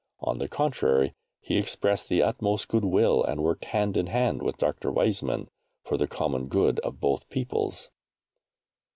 On 0.21 0.39
the 0.39 0.47
contrary 0.47 1.13
he 1.41 1.59
expressed 1.59 2.09
the 2.09 2.23
utmost 2.23 2.67
goodwill 2.67 3.23
and 3.23 3.43
worked 3.43 3.65
hand 3.65 3.95
in 3.95 4.07
hand 4.07 4.41
with 4.41 4.57
Dr. 4.57 4.91
Weizmann 4.91 5.47
for 5.83 5.95
the 5.95 6.07
common 6.07 6.47
good 6.47 6.79
of 6.79 6.99
both 6.99 7.29
peoples. 7.29 7.91